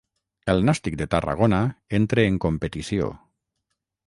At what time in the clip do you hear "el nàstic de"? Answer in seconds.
0.53-1.07